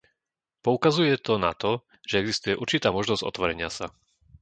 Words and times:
Poukazuje 0.63 1.13
to 1.25 1.33
na 1.45 1.51
to, 1.63 1.71
že 2.09 2.21
existuje 2.25 2.57
určitá 2.63 2.87
možnosť 2.97 3.21
otvorenia 3.31 3.69
sa. 3.77 3.87